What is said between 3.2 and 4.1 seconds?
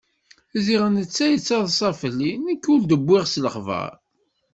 s lexbar.